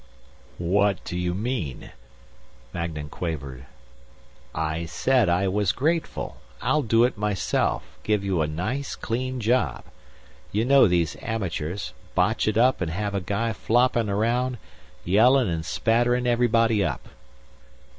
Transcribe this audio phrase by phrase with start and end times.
[0.57, 1.91] "What do you mean?"
[2.73, 3.67] Magnan quavered.
[4.55, 6.37] "I said I was grateful.
[6.59, 9.83] I'll do it myself, give you a nice clean job.
[10.51, 14.57] You know these amateurs; botch it up and have a guy floppin' around,
[15.05, 17.07] yellin' and spatterin' everybody up."